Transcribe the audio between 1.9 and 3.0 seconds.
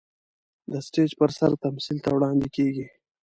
ته وړاندې کېږي.